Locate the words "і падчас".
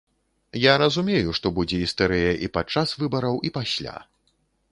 2.47-2.97